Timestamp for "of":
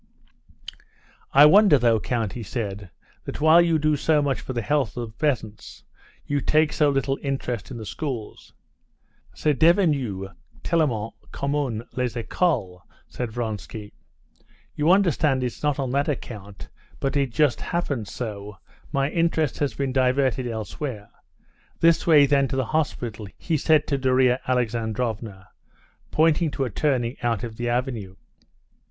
4.97-5.11, 27.43-27.55